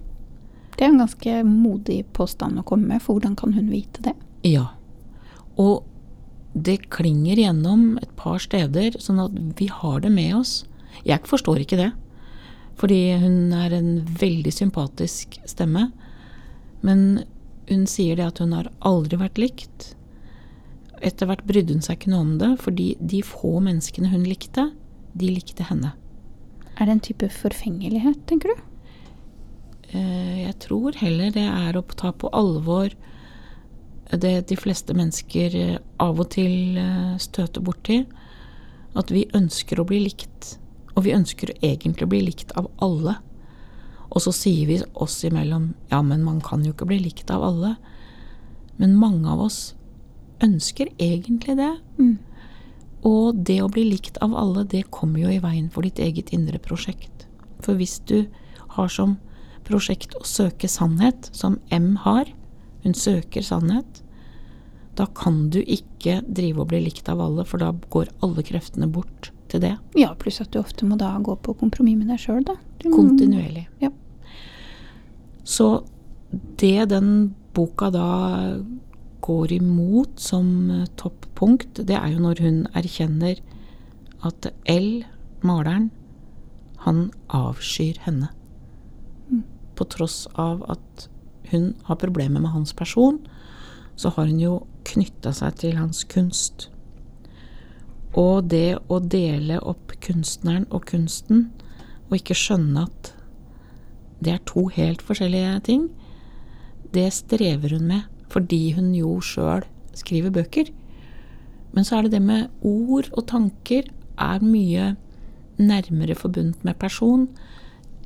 [0.75, 4.15] Det er en ganske modig påstand å komme med, for hvordan kan hun vite det?
[4.43, 4.67] Ja.
[5.55, 5.85] Og
[6.55, 10.65] det klinger gjennom et par steder, sånn at vi har det med oss.
[11.07, 11.91] Jeg forstår ikke det,
[12.79, 15.89] fordi hun er en veldig sympatisk stemme.
[16.83, 17.23] Men
[17.69, 19.91] hun sier det at hun har aldri vært likt.
[21.05, 24.69] Etter hvert brydde hun seg ikke noe om det, fordi de få menneskene hun likte,
[25.15, 25.93] de likte henne.
[26.75, 28.63] Er det en type forfengelighet, tenker du?
[29.91, 32.93] Eh, Jeg tror heller det er å ta på alvor
[34.11, 38.03] det de fleste mennesker eh, av og til eh, støter borti.
[38.95, 40.57] At vi ønsker å bli likt.
[40.95, 43.17] Og vi ønsker egentlig å bli likt av alle.
[44.11, 47.43] Og så sier vi oss imellom ja, men man kan jo ikke bli likt av
[47.45, 47.75] alle.
[48.77, 49.59] Men mange av oss
[50.43, 51.73] ønsker egentlig det.
[51.99, 52.17] Mm.
[53.05, 56.33] Og det å bli likt av alle, det kommer jo i veien for ditt eget
[56.35, 57.27] indre prosjekt.
[57.63, 58.25] For hvis du
[58.75, 59.17] har som
[59.65, 62.29] prosjekt å søke sannhet, som M har,
[62.83, 64.01] hun søker sannhet,
[64.95, 68.87] da kan du ikke drive og bli likt av alle, for da går alle kreftene
[68.87, 69.73] bort til det.
[69.95, 72.55] Ja, pluss at du ofte må da gå på kompromiss med deg sjøl, da.
[72.81, 73.67] Du må- Kontinuerlig.
[73.81, 73.89] Ja.
[75.43, 75.85] Så
[76.57, 78.59] det den boka da
[79.21, 83.39] går imot som eh, toppunkt, det er jo når hun erkjenner
[84.25, 85.03] at L,
[85.45, 85.91] maleren,
[86.85, 88.29] han avskyr henne.
[89.75, 91.07] På tross av at
[91.51, 93.19] hun har problemer med hans person,
[93.95, 94.53] så har hun jo
[94.85, 96.69] knytta seg til hans kunst.
[98.15, 101.49] Og det å dele opp kunstneren og kunsten,
[102.07, 103.11] og ikke skjønne at
[104.23, 105.89] det er to helt forskjellige ting,
[106.95, 110.71] det strever hun med, fordi hun jo sjøl skriver bøker.
[111.75, 113.89] Men så er det det med ord og tanker
[114.21, 114.93] er mye
[115.59, 117.27] nærmere forbundet med person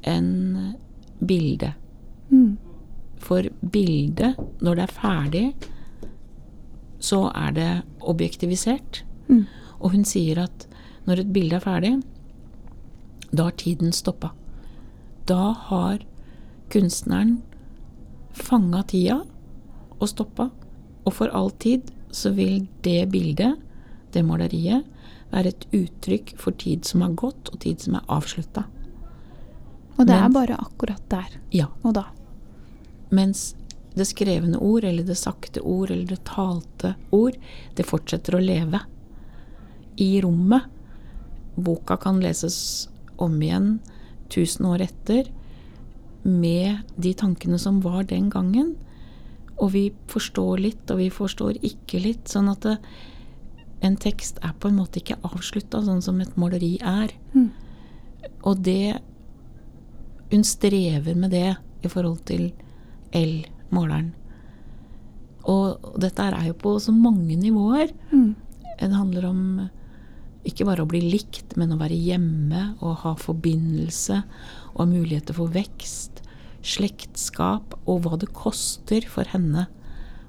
[0.08, 0.76] enn
[1.20, 1.74] bilde.
[2.30, 2.58] Mm.
[3.20, 5.46] For bildet, når det er ferdig,
[7.00, 9.04] så er det objektivisert.
[9.28, 9.46] Mm.
[9.80, 10.68] Og hun sier at
[11.08, 11.94] når et bilde er ferdig,
[13.32, 14.32] da har tiden stoppa.
[15.30, 16.02] Da har
[16.74, 17.40] kunstneren
[18.34, 19.22] fanga tida
[20.00, 20.50] og stoppa.
[21.06, 23.60] Og for all tid så vil det bildet,
[24.14, 24.86] det maleriet,
[25.30, 28.66] være et uttrykk for tid som har gått, og tid som er avslutta.
[30.00, 31.68] Og det er bare akkurat der Ja.
[31.84, 32.06] og da.
[33.12, 33.54] Mens
[33.96, 37.36] det skrevne ord, eller det sakte ord, eller det talte ord,
[37.76, 38.80] det fortsetter å leve
[40.00, 40.68] i rommet.
[41.60, 42.88] Boka kan leses
[43.20, 43.80] om igjen
[44.32, 45.28] tusen år etter
[46.24, 48.76] med de tankene som var den gangen.
[49.60, 52.30] Og vi forstår litt, og vi forstår ikke litt.
[52.32, 52.78] Sånn at det,
[53.84, 57.14] en tekst er på en måte ikke avslutta, sånn som et maleri er.
[57.34, 57.50] Mm.
[58.48, 59.00] Og det
[60.30, 62.52] Hun strever med det i forhold til
[63.18, 64.12] L, måleren.
[65.50, 67.90] Og dette er jo på så mange nivåer.
[68.12, 68.36] Mm.
[68.78, 69.40] Det handler om
[70.50, 74.22] ikke bare å bli likt, men å være hjemme og ha forbindelse
[74.74, 76.24] og ha muligheter for vekst,
[76.66, 79.68] slektskap og hva det koster for henne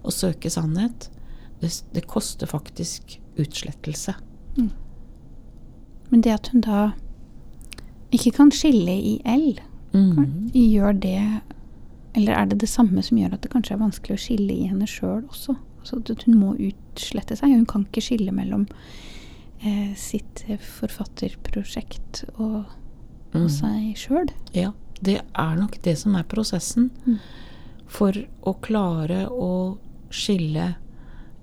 [0.07, 1.11] å søke sannhet.
[1.61, 4.15] Det, det koster faktisk utslettelse.
[4.57, 4.71] Mm.
[6.11, 6.91] Men det at hun da
[8.15, 9.61] ikke kan skille i L,
[9.95, 10.51] mm.
[10.55, 11.21] gjør det
[12.19, 14.65] Eller er det det samme som gjør at det kanskje er vanskelig å skille i
[14.67, 15.55] henne sjøl også?
[15.79, 17.53] Altså at hun må utslette seg.
[17.55, 18.67] Hun kan ikke skille mellom
[19.63, 22.65] eh, sitt eh, forfatterprosjekt og,
[23.33, 23.51] og mm.
[23.53, 24.33] seg sjøl.
[24.57, 26.91] Ja, det er nok det som er prosessen.
[27.07, 27.19] Mm.
[27.91, 29.53] For å klare å
[30.11, 30.75] skille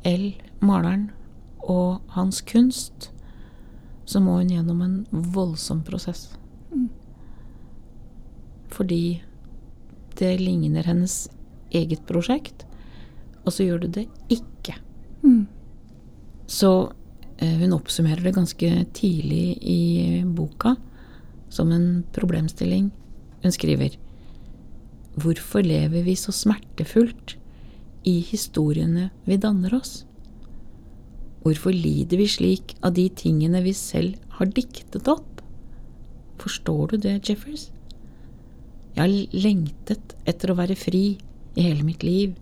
[0.07, 0.27] L,
[0.63, 1.09] maleren,
[1.67, 3.09] og hans kunst,
[4.07, 6.29] så må hun gjennom en voldsom prosess.
[6.71, 6.87] Mm.
[8.71, 9.19] Fordi
[10.19, 11.25] det ligner hennes
[11.75, 12.63] eget prosjekt,
[13.43, 14.77] og så gjør du det ikke.
[15.23, 15.47] Mm.
[16.47, 16.71] Så
[17.37, 20.75] hun oppsummerer det ganske tidlig i boka
[21.53, 22.89] som en problemstilling.
[23.43, 23.97] Hun skriver
[25.17, 27.37] Hvorfor lever vi så smertefullt
[28.05, 30.03] i historiene vi danner oss?
[31.41, 35.41] Hvorfor lider vi slik av de tingene vi selv har diktet opp?
[36.41, 37.69] Forstår du det, Jeffers?
[38.97, 41.05] Jeg har lengtet etter å være fri
[41.57, 42.35] i hele mitt liv,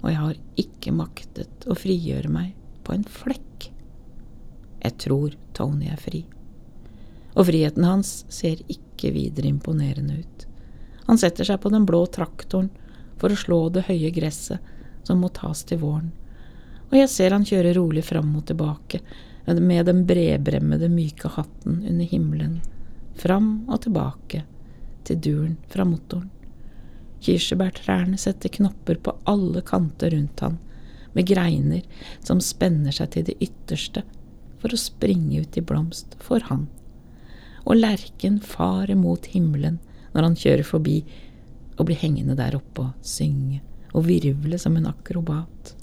[0.00, 2.54] og jeg har ikke maktet å frigjøre meg
[2.84, 3.69] på en flekk.
[4.80, 6.24] Jeg tror Tony er fri.
[7.36, 10.46] Og friheten hans ser ikke videre imponerende ut.
[11.06, 12.70] Han setter seg på den blå traktoren
[13.20, 14.72] for å slå det høye gresset
[15.06, 16.10] som må tas til våren,
[16.90, 19.00] og jeg ser han kjøre rolig fram og tilbake
[19.50, 22.60] med den bredbremmede, myke hatten under himmelen,
[23.18, 24.44] fram og tilbake
[25.06, 26.28] til duren fra motoren.
[27.20, 30.58] Kirsebærtrærne setter knopper på alle kanter rundt han,
[31.12, 31.82] med greiner
[32.22, 34.04] som spenner seg til det ytterste
[34.60, 36.68] for å springe ut i blomst for han.
[37.64, 39.78] Og lerken farer mot himmelen
[40.14, 41.00] når han kjører forbi
[41.76, 45.74] og blir hengende der oppe og synge og virvle som en akrobat.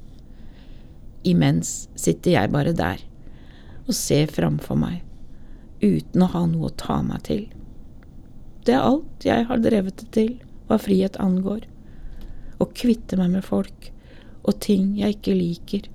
[1.27, 3.01] Imens sitter jeg bare der
[3.87, 5.01] og ser framfor meg,
[5.81, 7.45] uten å ha noe å ta meg til.
[8.67, 10.31] Det er alt jeg har drevet det til
[10.67, 11.63] hva frihet angår.
[12.59, 13.91] Å kvitte meg med folk
[14.47, 15.87] og ting jeg ikke liker.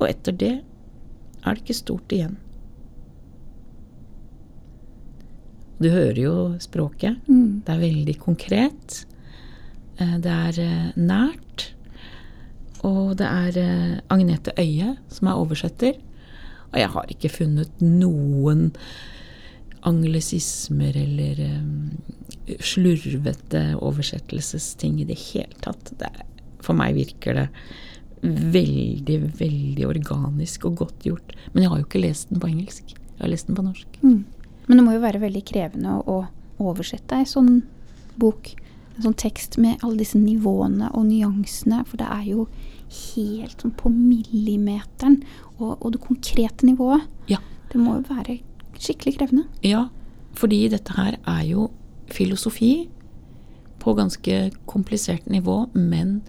[0.00, 0.54] Og etter det
[1.44, 2.36] er det ikke stort igjen.
[5.82, 7.18] Du hører jo språket.
[7.28, 7.62] Mm.
[7.66, 9.00] Det er veldig konkret.
[9.98, 11.70] Eh, Det er eh, nært.
[12.84, 15.98] Og det er eh, Agnete Øye som er oversetter.
[16.72, 18.72] Og jeg har ikke funnet noen
[19.84, 21.42] anglesismer eller
[22.64, 25.92] slurvete oversettelsesting i det hele tatt.
[26.00, 26.08] Det
[26.64, 27.48] for meg virker det
[28.24, 31.34] veldig, veldig organisk og godt gjort.
[31.52, 32.94] Men jeg har jo ikke lest den på engelsk.
[32.94, 33.98] Jeg har lest den på norsk.
[34.02, 34.20] Mm.
[34.66, 36.20] Men det må jo være veldig krevende å
[36.62, 37.58] oversette ei sånn
[38.20, 38.54] bok.
[38.94, 41.82] En sånn tekst med alle disse nivåene og nyansene.
[41.88, 42.46] For det er jo
[42.94, 45.20] helt sånn på millimeteren.
[45.58, 47.04] Og, og det konkrete nivået.
[47.30, 47.42] Ja.
[47.72, 48.40] Det må jo være
[48.80, 49.46] skikkelig krevende.
[49.66, 49.88] Ja,
[50.38, 51.68] fordi dette her er jo
[52.10, 52.88] filosofi
[53.82, 56.22] på ganske komplisert nivå, men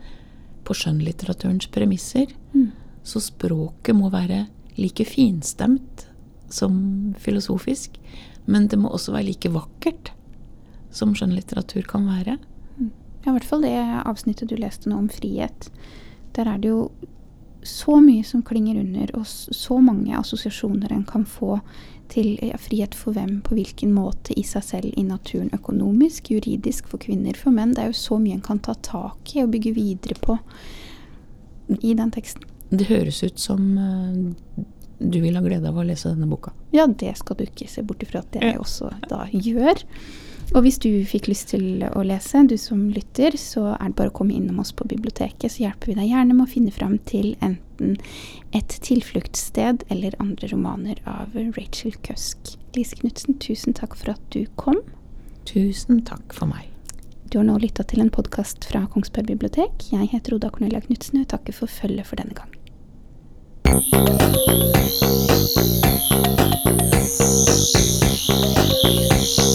[0.65, 2.33] på skjønnlitteraturens premisser.
[2.55, 2.71] Mm.
[3.05, 4.45] Så språket må være
[4.79, 6.07] like finstemt
[6.51, 7.97] som filosofisk,
[8.45, 10.11] men det må også være like vakkert
[10.95, 12.37] som skjønnlitteratur kan være.
[13.25, 15.69] Ja, i hvert fall det avsnittet du leste nå om frihet.
[16.37, 16.89] Der er det jo
[17.65, 21.57] så mye som klinger under, og så mange assosiasjoner en kan få
[22.11, 26.89] til ja, frihet for hvem, på hvilken måte i seg selv, i naturen, økonomisk, juridisk,
[26.91, 27.73] for kvinner, for menn.
[27.75, 30.37] Det er jo så mye en kan ta tak i og bygge videre på
[31.81, 32.45] i den teksten.
[32.69, 34.63] Det høres ut som eh,
[34.99, 36.53] du vil ha glede av å lese denne boka.
[36.75, 39.83] Ja, det skal du ikke se bort ifra at det jeg også da gjør.
[40.53, 44.11] Og hvis du fikk lyst til å lese, du som lytter, så er det bare
[44.11, 46.99] å komme innom oss på biblioteket, så hjelper vi deg gjerne med å finne fram
[47.09, 47.97] til enten
[48.55, 52.53] Et tilfluktssted eller andre romaner av Rachel Cusk.
[52.77, 54.79] Lise Knutsen, tusen takk for at du kom.
[55.49, 56.69] Tusen takk for meg.
[57.27, 59.89] Du har nå lytta til en podkast fra Kongsberg bibliotek.
[59.91, 62.51] Jeg heter Oda Cornelia Knutsen og jeg takker for følget for denne gang.
[69.25, 69.54] Thank